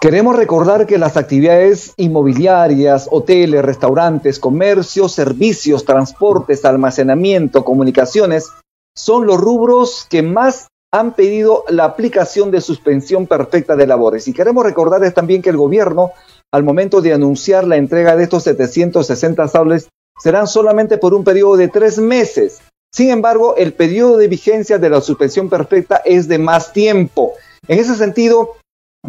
Queremos 0.00 0.36
recordar 0.36 0.86
que 0.86 0.96
las 0.96 1.16
actividades 1.16 1.92
inmobiliarias, 1.96 3.08
hoteles, 3.10 3.64
restaurantes, 3.64 4.38
comercios, 4.38 5.12
servicios, 5.12 5.84
transportes, 5.84 6.64
almacenamiento, 6.64 7.64
comunicaciones 7.64 8.48
son 8.94 9.26
los 9.26 9.40
rubros 9.40 10.06
que 10.08 10.22
más 10.22 10.68
han 10.92 11.14
pedido 11.14 11.64
la 11.68 11.84
aplicación 11.84 12.52
de 12.52 12.60
suspensión 12.60 13.26
perfecta 13.26 13.74
de 13.74 13.88
labores. 13.88 14.28
Y 14.28 14.32
queremos 14.32 14.64
recordarles 14.64 15.14
también 15.14 15.42
que 15.42 15.50
el 15.50 15.56
gobierno, 15.56 16.12
al 16.52 16.62
momento 16.62 17.00
de 17.00 17.12
anunciar 17.12 17.66
la 17.66 17.76
entrega 17.76 18.14
de 18.14 18.22
estos 18.22 18.44
760 18.44 19.48
sables, 19.48 19.88
serán 20.22 20.46
solamente 20.46 20.98
por 20.98 21.12
un 21.12 21.24
periodo 21.24 21.56
de 21.56 21.66
tres 21.66 21.98
meses. 21.98 22.60
Sin 22.92 23.10
embargo, 23.10 23.56
el 23.56 23.72
periodo 23.72 24.16
de 24.16 24.28
vigencia 24.28 24.78
de 24.78 24.90
la 24.90 25.00
suspensión 25.00 25.48
perfecta 25.48 26.00
es 26.04 26.28
de 26.28 26.38
más 26.38 26.72
tiempo. 26.72 27.32
En 27.66 27.80
ese 27.80 27.96
sentido, 27.96 28.54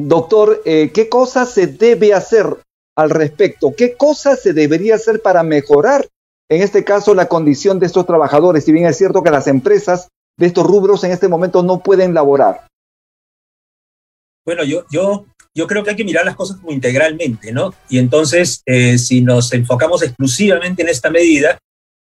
Doctor, 0.08 0.62
eh, 0.66 0.92
¿qué 0.94 1.10
cosas 1.10 1.52
se 1.52 1.68
debe 1.68 2.14
hacer 2.14 2.46
al 2.96 3.10
respecto? 3.10 3.74
¿Qué 3.76 3.96
cosas 3.98 4.42
se 4.42 4.54
debería 4.54 4.96
hacer 4.96 5.22
para 5.22 5.44
mejorar, 5.44 6.08
en 6.50 6.62
este 6.62 6.84
caso, 6.86 7.14
la 7.14 7.28
condición 7.28 7.80
de 7.80 7.86
estos 7.86 8.06
trabajadores? 8.06 8.64
Si 8.64 8.72
bien 8.72 8.86
es 8.86 8.98
cierto 8.98 9.24
que 9.24 9.32
las 9.32 9.48
empresas 9.48 10.08
de 10.38 10.48
estos 10.48 10.66
rubros 10.66 11.04
en 11.04 11.12
este 11.12 11.28
momento 11.28 11.64
no 11.64 11.80
pueden 11.80 12.14
laborar. 12.14 12.66
Bueno, 14.46 14.64
yo, 14.64 14.86
yo, 14.90 15.26
yo 15.54 15.68
creo 15.68 15.84
que 15.84 15.90
hay 15.90 15.96
que 15.98 16.06
mirar 16.06 16.24
las 16.24 16.36
cosas 16.36 16.58
como 16.58 16.72
integralmente, 16.72 17.52
¿no? 17.52 17.74
Y 17.90 18.00
entonces, 18.00 18.62
eh, 18.66 18.98
si 18.98 19.22
nos 19.22 19.52
enfocamos 19.52 20.02
exclusivamente 20.02 20.82
en 20.82 20.88
esta 20.88 21.10
medida, 21.10 21.60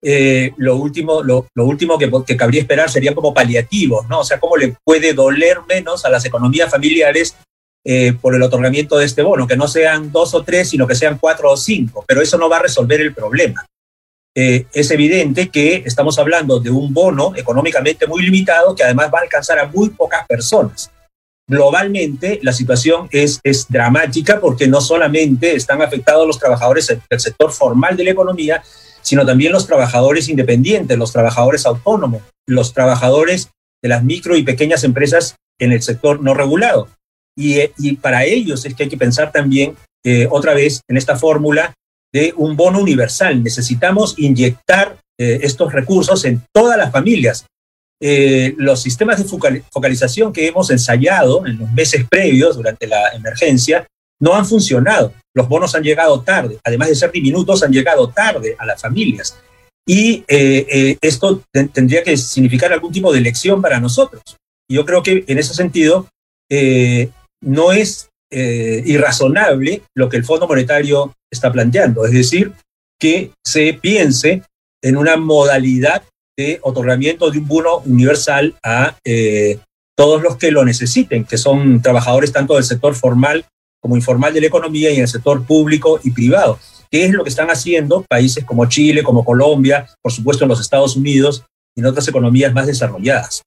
eh, 0.03 0.53
lo 0.57 0.77
último, 0.77 1.23
lo, 1.23 1.47
último 1.57 1.99
que, 1.99 2.11
que, 2.27 2.37
cabría 2.37 2.63
esperar 2.63 2.91
sería 2.91 3.15
como 3.15 3.35
paliativos, 3.35 4.09
¿no? 4.09 4.21
O 4.21 4.25
sea, 4.25 4.41
cómo 4.41 4.57
le 4.57 4.77
puede 4.83 5.13
doler 5.13 5.59
menos 5.69 6.07
a 6.07 6.11
las 6.11 6.25
economías 6.25 6.71
familiares 6.71 7.37
eh, 7.85 8.13
por 8.13 8.35
el 8.35 8.43
otorgamiento 8.43 8.97
de 8.97 9.07
este 9.07 9.23
bono, 9.23 9.47
que 9.47 9.57
no 9.57 9.67
sean 9.67 10.13
dos 10.13 10.35
o 10.35 10.43
tres, 10.43 10.71
sino 10.71 10.87
que 10.87 10.95
sean 10.95 11.19
cuatro 11.19 11.51
o 11.51 11.57
cinco, 11.57 12.05
pero 12.07 12.23
eso 12.23 12.39
no 12.39 12.49
va 12.49 12.59
a 12.59 12.63
resolver 12.63 13.01
el 13.01 13.15
problema. 13.15 13.67
Eh, 14.35 14.67
es 14.73 14.91
evidente 14.91 15.51
que 15.51 15.83
estamos 15.85 16.19
hablando 16.19 16.59
de 16.59 16.71
un 16.71 16.95
bono 16.95 17.35
económicamente 17.37 18.07
muy 18.07 18.23
limitado 18.23 18.75
que 18.75 18.83
además 18.83 19.11
va 19.13 19.19
a 19.19 19.23
alcanzar 19.23 19.59
a 19.59 19.67
muy 19.67 19.91
pocas 19.91 20.27
personas. 20.27 20.91
Globalmente 21.47 22.39
la 22.43 22.53
situación 22.53 23.09
es, 23.11 23.41
es 23.43 23.67
dramática 23.69 24.41
porque 24.41 24.69
no 24.69 24.81
solamente 24.81 25.55
están 25.55 25.83
afectados 25.83 26.27
los 26.27 26.39
trabajadores 26.39 26.87
del 26.87 27.21
sector 27.21 27.53
formal 27.53 27.97
de 27.97 28.05
la 28.05 28.11
economía, 28.13 28.63
sino 29.03 29.27
también 29.27 29.53
los 29.53 29.67
trabajadores 29.67 30.29
independientes, 30.29 30.97
los 30.97 31.13
trabajadores 31.13 31.67
autónomos, 31.67 32.23
los 32.47 32.73
trabajadores 32.73 33.51
de 33.83 33.89
las 33.89 34.05
micro 34.05 34.37
y 34.37 34.45
pequeñas 34.45 34.85
empresas 34.85 35.37
en 35.59 35.73
el 35.73 35.83
sector 35.83 36.23
no 36.23 36.33
regulado. 36.33 36.89
Y, 37.37 37.97
para 37.97 38.25
ellos 38.25 38.65
es 38.65 38.75
que 38.75 38.85
hay 38.85 38.89
que 38.89 38.97
pensar 38.97 39.33
también 39.33 39.77
eh, 40.05 40.27
otra 40.31 40.55
vez 40.55 40.83
en 40.89 40.97
esta 40.97 41.17
fórmula 41.17 41.73
de 42.13 42.35
un 42.37 42.57
bono 42.57 42.81
universal. 42.81 43.43
Necesitamos 43.43 44.19
inyectar 44.19 44.99
eh, 45.19 45.41
estos 45.43 45.73
recursos 45.73 46.25
en 46.25 46.43
todas 46.53 46.77
las 46.77 46.93
familias. 46.93 47.47
Eh, 48.01 48.55
los 48.59 48.83
sistemas 48.83 49.19
de 49.19 49.63
focalización 49.71 50.33
que 50.33 50.49
hemos 50.49 50.71
ensayado 50.71 51.47
en 51.47 51.59
los 51.59 51.71
meses 51.71 52.05
previos 52.11 52.57
durante 52.57 52.87
la 52.87 53.11
emergencia 53.15 53.87
no 54.21 54.35
han 54.35 54.45
funcionado. 54.45 55.15
Los 55.35 55.49
bonos 55.49 55.75
han 55.75 55.83
llegado 55.83 56.21
tarde, 56.21 56.59
además 56.65 56.89
de 56.89 56.97
ser 56.97 57.13
diminutos, 57.13 57.63
han 57.63 57.73
llegado 57.73 58.09
tarde 58.09 58.57
a 58.59 58.67
las 58.67 58.81
familias. 58.81 59.39
Y 59.87 60.25
esto 60.29 61.43
tendría 61.51 62.05
que 62.05 62.17
significar 62.17 62.73
algún 62.73 62.93
tipo 62.93 63.13
de 63.13 63.21
lección 63.21 63.61
para 63.61 63.81
nosotros. 63.81 64.23
Y 64.69 64.75
yo 64.75 64.85
creo 64.85 65.03
que 65.03 65.25
en 65.27 65.39
ese 65.39 65.55
sentido 65.55 66.07
no 67.43 67.73
es 67.73 68.09
eh, 68.31 68.83
irrazonable 68.87 69.83
lo 69.95 70.09
que 70.09 70.17
el 70.17 70.25
Fondo 70.25 70.49
Monetario 70.49 71.15
está 71.31 71.53
planteando, 71.53 72.07
es 72.07 72.13
decir, 72.13 72.53
que 72.99 73.33
se 73.45 73.75
piense 73.75 74.43
en 74.83 74.97
una 74.97 75.17
modalidad 75.17 76.03
de 76.37 76.59
otorgamiento 76.63 77.31
de 77.31 77.39
un 77.39 77.47
bono 77.47 77.79
universal 77.85 78.55
a 78.65 78.97
eh, 79.05 79.59
todos 79.97 80.23
los 80.23 80.37
que 80.37 80.51
lo 80.51 80.65
necesiten, 80.65 81.25
que 81.25 81.37
son 81.37 81.83
trabajadores 81.83 82.33
tanto 82.33 82.55
del 82.55 82.65
sector 82.65 82.95
formal 82.95 83.45
como 83.83 83.97
informal 83.97 84.33
de 84.33 84.41
la 84.41 84.47
economía 84.47 84.91
y 84.91 84.97
en 84.97 85.03
el 85.03 85.09
sector 85.09 85.45
público 85.45 86.01
y 86.03 86.13
privado, 86.13 86.59
que 86.91 87.05
es 87.05 87.13
lo 87.13 87.25
que 87.25 87.31
están 87.31 87.51
haciendo 87.51 88.05
países 88.09 88.45
como 88.45 88.67
Chile, 88.67 89.03
como 89.03 89.25
Colombia, 89.25 89.87
por 90.01 90.13
supuesto 90.13 90.45
en 90.45 90.49
los 90.49 90.61
Estados 90.61 90.97
Unidos 90.97 91.45
y 91.77 91.81
en 91.81 91.87
otras 91.87 92.07
economías 92.09 92.55
más 92.55 92.67
desarrolladas. 92.67 93.43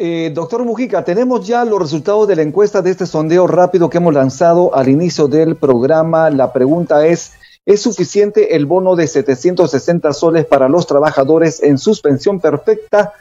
Eh, 0.00 0.30
doctor 0.32 0.64
Mujica, 0.64 1.02
tenemos 1.02 1.44
ya 1.44 1.64
los 1.64 1.80
resultados 1.80 2.28
de 2.28 2.36
la 2.36 2.42
encuesta 2.42 2.82
de 2.82 2.90
este 2.90 3.04
sondeo 3.04 3.48
rápido 3.48 3.90
que 3.90 3.98
hemos 3.98 4.14
lanzado 4.14 4.72
al 4.72 4.88
inicio 4.88 5.26
del 5.26 5.56
programa. 5.56 6.30
La 6.30 6.52
pregunta 6.52 7.04
es, 7.04 7.32
¿es 7.66 7.82
suficiente 7.82 8.54
el 8.54 8.64
bono 8.64 8.94
de 8.94 9.08
760 9.08 10.12
soles 10.12 10.46
para 10.46 10.68
los 10.68 10.86
trabajadores 10.86 11.60
en 11.64 11.78
suspensión 11.78 12.38
perfecta? 12.38 13.12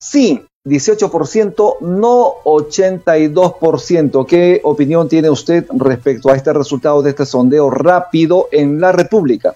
Sí, 0.00 0.44
18%, 0.64 1.80
no 1.82 2.34
82%. 2.44 4.26
¿Qué 4.26 4.60
opinión 4.64 5.08
tiene 5.08 5.30
usted 5.30 5.64
respecto 5.76 6.30
a 6.30 6.34
este 6.34 6.52
resultado 6.52 7.02
de 7.02 7.10
este 7.10 7.24
sondeo 7.24 7.70
rápido 7.70 8.48
en 8.50 8.80
la 8.80 8.90
República? 8.90 9.54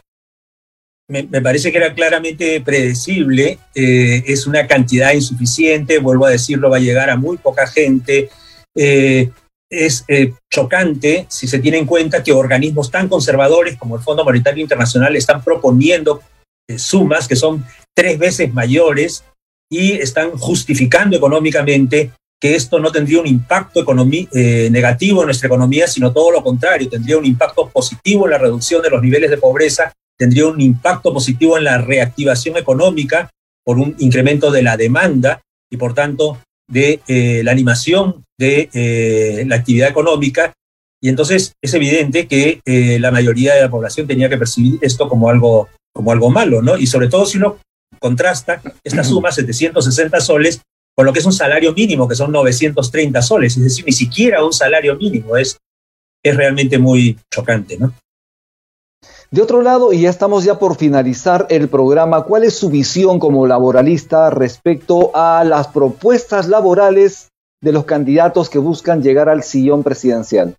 Me, 1.11 1.43
parece 1.43 1.73
que 1.73 1.79
era 1.79 1.93
claramente 1.93 2.61
predecible, 2.61 3.59
eh, 3.75 4.23
es 4.27 4.47
una 4.47 4.67
cantidad 4.67 5.13
insuficiente, 5.13 5.99
vuelvo 5.99 6.27
a 6.27 6.31
decirlo, 6.31 6.71
va 6.71 6.77
a 6.77 6.81
llegar 6.81 7.11
a 7.11 7.17
muy 7.17 7.37
poca 7.37 7.67
gente. 7.67 8.31
Eh, 8.77 9.31
es 9.69 10.05
eh, 10.09 10.33
chocante 10.53 11.27
si 11.29 11.47
se 11.49 11.59
tiene 11.59 11.79
en 11.79 11.87
cuenta 11.87 12.23
que 12.23 12.33
organismos 12.33 12.91
tan 12.91 13.09
conservadores 13.09 13.77
como 13.77 13.97
el 13.97 14.03
Fondo 14.03 14.25
Monetario 14.25 14.63
Internacional 14.63 15.15
están 15.17 15.43
proponiendo 15.45 16.23
sumas 16.77 17.27
que 17.27 17.37
son 17.37 17.65
tres 17.95 18.19
veces 18.19 18.53
mayores 18.53 19.25
y 19.69 19.93
están 19.93 20.31
justificando 20.39 21.17
económicamente 21.17 22.13
que 22.41 22.55
esto 22.55 22.79
no 22.79 22.91
tendría 22.91 23.21
un 23.21 23.27
impacto 23.27 23.85
negativo 24.33 25.23
en 25.23 25.27
nuestra 25.27 25.49
economía, 25.49 25.87
sino 25.87 26.13
todo 26.13 26.31
lo 26.31 26.43
contrario, 26.43 26.89
tendría 26.89 27.19
un 27.19 27.27
impacto 27.27 27.69
positivo 27.69 28.27
en 28.27 28.31
la 28.33 28.39
reducción 28.39 28.83
de 28.83 28.91
los 28.91 29.03
niveles 29.03 29.31
de 29.31 29.37
pobreza 29.37 29.93
tendría 30.21 30.47
un 30.47 30.61
impacto 30.61 31.15
positivo 31.15 31.57
en 31.57 31.65
la 31.65 31.79
reactivación 31.79 32.59
económica 32.59 33.31
por 33.65 33.79
un 33.79 33.97
incremento 34.01 34.51
de 34.51 34.63
la 34.63 34.77
demanda 34.77 35.41
y 35.73 35.79
por 35.79 35.95
tanto 35.95 36.39
de 36.69 37.01
eh, 37.09 37.41
la 37.43 37.53
animación 37.53 38.23
de 38.39 38.69
eh, 38.75 39.45
la 39.47 39.57
actividad 39.57 39.89
económica 39.89 40.53
Y 41.03 41.09
entonces 41.09 41.55
es 41.63 41.73
evidente 41.73 42.27
que 42.27 42.61
eh, 42.67 42.99
la 43.01 43.11
mayoría 43.11 43.55
de 43.55 43.63
la 43.63 43.71
población 43.71 44.07
tenía 44.07 44.29
que 44.29 44.37
percibir 44.37 44.79
esto 44.83 45.09
como 45.09 45.31
algo, 45.31 45.71
como 45.95 46.13
algo 46.13 46.29
malo, 46.29 46.61
¿no? 46.61 46.77
Y 46.77 46.87
sobre 46.87 47.09
todo 47.09 47.25
si 47.25 47.39
uno 47.39 47.59
contrasta 47.99 48.61
esta 48.85 49.03
suma, 49.03 49.33
760 49.33 50.21
soles, 50.21 50.61
con 50.95 51.07
lo 51.07 51.15
que 51.15 51.21
es 51.21 51.25
un 51.25 51.33
salario 51.33 51.73
mínimo, 51.73 52.07
que 52.07 52.15
son 52.15 52.31
930 52.31 53.23
soles. 53.23 53.57
Es 53.57 53.65
decir, 53.65 53.87
ni 53.87 53.93
siquiera 53.93 54.45
un 54.45 54.53
salario 54.53 54.95
mínimo. 54.97 55.39
Es, 55.39 55.57
es 56.23 56.37
realmente 56.37 56.79
muy 56.79 57.19
chocante, 57.33 57.79
¿no? 57.79 57.95
De 59.31 59.43
otro 59.43 59.63
lado, 59.63 59.93
y 59.93 60.03
ya 60.03 60.11
estamos 60.11 60.43
ya 60.43 60.59
por 60.59 60.77
finalizar 60.77 61.47
el 61.51 61.69
programa, 61.69 62.25
¿cuál 62.25 62.43
es 62.43 62.59
su 62.59 62.69
visión 62.69 63.21
como 63.21 63.47
laboralista 63.47 64.29
respecto 64.31 65.13
a 65.15 65.45
las 65.45 65.69
propuestas 65.69 66.49
laborales 66.49 67.29
de 67.63 67.71
los 67.71 67.85
candidatos 67.85 68.51
que 68.51 68.59
buscan 68.59 69.03
llegar 69.03 69.29
al 69.29 69.45
sillón 69.45 69.85
presidencial? 69.85 70.57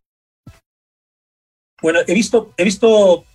Bueno, 1.82 2.00
he 2.08 2.14
visto, 2.14 2.54
he 2.56 2.64
visto 2.64 3.26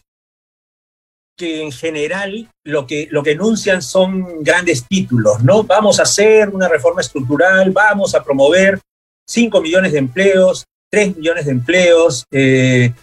que 1.37 1.63
en 1.65 1.73
general 1.73 2.49
lo 2.65 2.87
que, 2.87 3.09
lo 3.11 3.23
que 3.23 3.33
enuncian 3.33 3.83
son 3.83 4.43
grandes 4.43 4.87
títulos, 4.89 5.45
¿no? 5.45 5.65
Vamos 5.65 6.01
a 6.01 6.05
hacer 6.05 6.49
una 6.49 6.67
reforma 6.67 7.03
estructural, 7.03 7.73
vamos 7.73 8.15
a 8.15 8.25
promover 8.25 8.81
5 9.29 9.61
millones 9.61 9.93
de 9.93 9.99
empleos, 9.99 10.65
3 10.91 11.19
millones 11.19 11.45
de 11.45 11.53
empleos, 11.53 12.25
eh, 12.31 12.95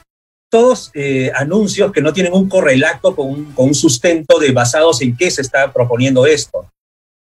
todos 0.53 0.91
eh, 0.93 1.31
anuncios 1.33 1.91
que 1.91 1.99
no 1.99 2.13
tienen 2.13 2.31
un 2.31 2.47
correlato 2.47 3.15
con 3.15 3.27
un, 3.27 3.53
con 3.53 3.69
un, 3.69 3.73
sustento 3.73 4.37
de 4.37 4.51
basados 4.51 5.01
en 5.01 5.17
qué 5.17 5.31
se 5.31 5.41
está 5.41 5.73
proponiendo 5.73 6.27
esto. 6.27 6.69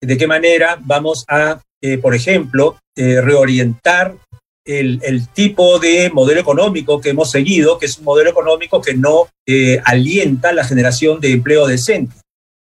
De 0.02 0.18
qué 0.18 0.28
manera 0.28 0.78
vamos 0.82 1.24
a, 1.30 1.62
eh, 1.82 1.98
por 1.98 2.14
ejemplo, 2.14 2.78
eh, 2.98 3.22
reorientar 3.22 4.18
el, 4.66 5.00
el, 5.04 5.30
tipo 5.30 5.80
de 5.80 6.10
modelo 6.10 6.42
económico 6.42 7.00
que 7.00 7.12
hemos 7.12 7.32
seguido, 7.32 7.80
que 7.80 7.86
es 7.86 8.00
un 8.00 8.04
modelo 8.04 8.32
económico 8.32 8.82
que 8.82 8.96
no 8.96 9.30
eh, 9.48 9.80
alienta 9.86 10.52
la 10.52 10.66
generación 10.66 11.22
de 11.22 11.32
empleo 11.32 11.68
decente. 11.68 12.18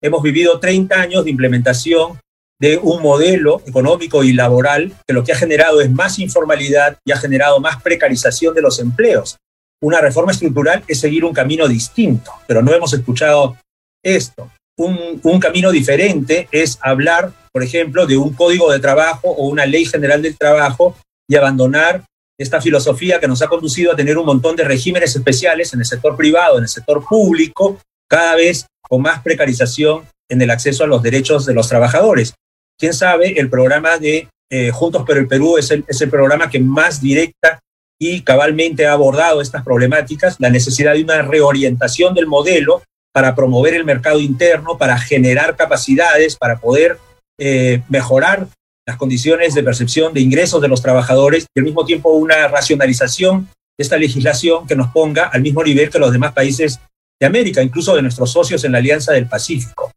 Hemos 0.03 0.25
vivido 0.25 0.59
30 0.59 1.00
años 1.00 1.25
de 1.25 1.31
implementación 1.31 2.19
de 2.61 2.79
un 2.79 3.00
modelo 3.00 3.62
económico 3.65 4.25
y 4.25 4.33
laboral 4.33 4.93
que 5.07 5.15
lo 5.15 5.23
que 5.23 5.31
ha 5.31 5.37
generado 5.37 5.81
es 5.81 5.91
más 5.93 6.19
informalidad 6.19 6.99
y 7.05 7.12
ha 7.12 7.17
generado 7.17 7.61
más 7.61 7.81
precarización 7.81 8.57
de 8.57 8.62
los 8.62 8.81
empleos 8.81 9.38
una 9.83 10.01
reforma 10.01 10.33
estructural 10.33 10.83
es 10.87 11.01
seguir 11.01 11.25
un 11.25 11.33
camino 11.33 11.69
distinto, 11.69 12.33
pero 12.47 12.63
no 12.63 12.73
hemos 12.73 12.93
escuchado 12.93 13.57
esto. 14.03 14.51
Un, 14.77 15.41
camino 15.41 15.73
diferente 15.73 16.49
es 16.53 16.79
hablar, 16.83 17.33
por 17.53 17.65
ejemplo, 17.65 18.07
de 18.07 18.17
un 18.17 18.33
código 18.33 18.71
de 18.71 18.79
trabajo 18.79 19.29
o 19.29 19.49
una 19.49 19.67
ley 19.67 19.85
general 19.85 20.23
del 20.23 20.39
trabajo 20.39 20.97
y 21.29 21.35
abandonar 21.35 22.05
esta 22.39 22.61
filosofía 22.61 23.19
que 23.19 23.27
nos 23.27 23.43
ha 23.43 23.49
conducido 23.49 23.93
a 23.93 23.97
tener 23.97 24.17
un 24.17 24.27
montón 24.27 24.55
de 24.55 24.63
regímenes 24.63 25.17
especiales 25.17 25.73
en 25.75 25.81
el 25.81 25.87
sector 25.87 26.17
privado, 26.17 26.59
en 26.59 26.63
el 26.63 26.69
sector 26.69 27.05
público, 27.05 27.81
cada 28.09 28.37
vez 28.37 28.67
con 28.89 29.03
más 29.03 29.21
precarización 29.23 30.07
en 30.31 30.43
el 30.43 30.51
acceso 30.51 30.85
a 30.85 30.87
los 30.87 31.03
derechos 31.03 31.45
de 31.45 31.55
los 31.55 31.69
trabajadores. 31.69 32.35
Quién 32.79 32.95
sabe, 32.95 33.41
el 33.41 33.51
programa 33.51 33.99
de 33.99 34.29
eh, 34.51 34.71
Juntos 34.71 35.05
por 35.05 35.19
el 35.19 35.27
Perú 35.27 35.59
es 35.59 35.73
el, 35.73 35.85
es 35.89 36.01
el 36.01 36.09
programa 36.09 36.49
que 36.49 36.61
más 36.61 37.01
directa 37.01 37.59
y 38.00 38.23
cabalmente 38.23 38.87
ha 38.87 38.93
abordado 38.93 39.40
estas 39.40 39.64
problemáticas, 39.64 40.37
la 40.38 40.50
necesidad 40.50 40.95
de 40.95 41.02
una 41.02 41.23
reorientación 41.23 42.14
del 42.14 42.26
modelo 42.26 42.83
para 43.12 43.35
promover 43.35 43.75
el 43.75 43.85
mercado 43.85 44.21
interno, 44.21 44.78
para 44.78 44.99
generar 44.99 45.57
capacidades, 45.57 46.37
para 46.37 46.59
poder 46.59 46.99
eh, 47.38 47.83
mejorar 47.88 48.47
las 48.87 48.97
condiciones 48.97 49.55
de 49.55 49.62
percepción 49.62 50.14
de 50.14 50.21
ingresos 50.21 50.62
de 50.62 50.69
los 50.69 50.81
trabajadores 50.81 51.47
y 51.55 51.61
al 51.61 51.64
mismo 51.64 51.85
tiempo 51.85 52.11
una 52.11 52.49
racionalización 52.49 53.49
de 53.76 53.83
esta 53.83 53.97
legislación 53.97 54.67
que 54.67 54.76
nos 54.76 54.88
ponga 54.93 55.26
al 55.26 55.43
mismo 55.43 55.62
nivel 55.62 55.90
que 55.90 55.99
los 55.99 56.12
demás 56.12 56.33
países 56.33 56.81
de 57.21 57.26
América, 57.26 57.62
incluso 57.62 57.95
de 57.95 58.02
nuestros 58.02 58.33
socios 58.33 58.64
en 58.64 58.73
la 58.73 58.78
Alianza 58.78 59.12
del 59.12 59.28
Pacífico. 59.28 59.93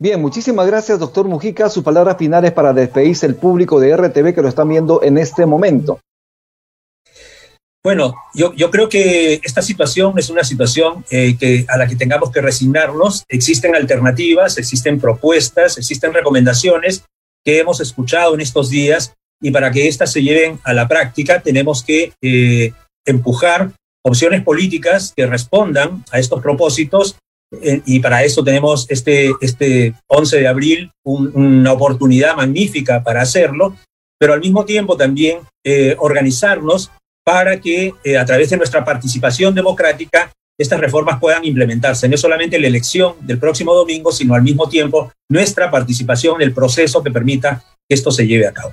Bien, 0.00 0.20
muchísimas 0.20 0.66
gracias, 0.68 1.00
doctor 1.00 1.26
Mujica. 1.26 1.68
Sus 1.68 1.82
palabras 1.82 2.16
finales 2.16 2.52
para 2.52 2.72
despedirse 2.72 3.26
el 3.26 3.34
público 3.34 3.80
de 3.80 3.96
RTV 3.96 4.32
que 4.32 4.42
lo 4.42 4.48
están 4.48 4.68
viendo 4.68 5.02
en 5.02 5.18
este 5.18 5.44
momento. 5.44 5.98
Bueno, 7.82 8.14
yo, 8.34 8.52
creo 8.70 8.88
que 8.88 9.40
esta 9.42 9.62
situación 9.62 10.18
es 10.18 10.30
una 10.30 10.44
situación 10.44 11.04
eh, 11.10 11.36
que, 11.38 11.64
a 11.68 11.76
la 11.76 11.86
que 11.86 11.96
tengamos 11.96 12.30
que 12.30 12.40
resignarnos. 12.40 13.24
Existen 13.28 13.74
alternativas, 13.74 14.58
existen 14.58 15.00
propuestas, 15.00 15.78
existen 15.78 16.12
recomendaciones 16.12 17.04
que 17.44 17.58
hemos 17.58 17.80
escuchado 17.80 18.34
en 18.34 18.40
estos 18.40 18.70
días 18.70 19.14
y 19.40 19.50
para 19.50 19.70
que 19.70 19.88
éstas 19.88 20.12
se 20.12 20.22
lleven 20.22 20.60
a 20.64 20.74
la 20.74 20.86
práctica 20.86 21.40
tenemos 21.40 21.82
que 21.82 22.12
eh, 22.22 22.72
empujar 23.06 23.72
opciones 24.04 24.42
políticas 24.42 25.12
que 25.16 25.26
respondan 25.26 26.04
a 26.12 26.18
estos 26.18 26.42
propósitos 26.42 27.16
y 27.50 28.00
para 28.00 28.24
eso 28.24 28.44
tenemos 28.44 28.86
este, 28.90 29.32
este 29.40 29.94
11 30.08 30.40
de 30.40 30.48
abril 30.48 30.92
un, 31.02 31.32
una 31.34 31.72
oportunidad 31.72 32.36
magnífica 32.36 33.02
para 33.02 33.22
hacerlo, 33.22 33.74
pero 34.18 34.34
al 34.34 34.40
mismo 34.40 34.64
tiempo 34.64 34.96
también 34.96 35.40
eh, 35.64 35.96
organizarnos 35.98 36.90
para 37.24 37.60
que 37.60 37.94
eh, 38.04 38.18
a 38.18 38.24
través 38.24 38.50
de 38.50 38.56
nuestra 38.56 38.84
participación 38.84 39.54
democrática 39.54 40.30
estas 40.58 40.80
reformas 40.80 41.20
puedan 41.20 41.44
implementarse, 41.44 42.08
no 42.08 42.16
solamente 42.16 42.58
la 42.58 42.66
elección 42.66 43.14
del 43.20 43.38
próximo 43.38 43.72
domingo, 43.74 44.10
sino 44.10 44.34
al 44.34 44.42
mismo 44.42 44.68
tiempo 44.68 45.12
nuestra 45.30 45.70
participación 45.70 46.36
en 46.36 46.48
el 46.48 46.54
proceso 46.54 47.02
que 47.02 47.12
permita 47.12 47.62
que 47.88 47.94
esto 47.94 48.10
se 48.10 48.26
lleve 48.26 48.46
a 48.46 48.52
cabo. 48.52 48.72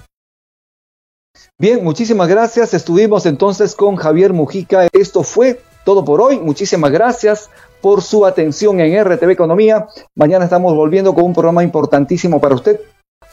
Bien, 1.59 1.83
muchísimas 1.83 2.27
gracias. 2.27 2.73
Estuvimos 2.73 3.25
entonces 3.25 3.75
con 3.75 3.95
Javier 3.97 4.33
Mujica. 4.33 4.88
Esto 4.91 5.23
fue 5.23 5.61
todo 5.85 6.03
por 6.03 6.19
hoy. 6.19 6.39
Muchísimas 6.39 6.91
gracias 6.91 7.49
por 7.86 8.02
su 8.02 8.26
atención 8.26 8.80
en 8.80 9.06
RTV 9.06 9.30
Economía. 9.30 9.88
Mañana 10.15 10.45
estamos 10.45 10.74
volviendo 10.74 11.13
con 11.13 11.24
un 11.26 11.34
programa 11.36 11.62
importantísimo 11.62 12.41
para 12.41 12.56
usted. 12.56 12.82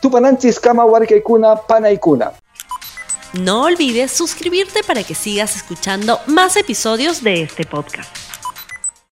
Tupananchis, 0.02 0.60
Kama, 0.60 0.84
Pana 0.84 1.56
Panaikuna. 1.66 2.32
No 3.32 3.62
olvides 3.62 4.10
suscribirte 4.12 4.82
para 4.86 5.04
que 5.04 5.14
sigas 5.14 5.56
escuchando 5.56 6.18
más 6.26 6.58
episodios 6.58 7.24
de 7.24 7.40
este 7.40 7.64
podcast. 7.64 8.31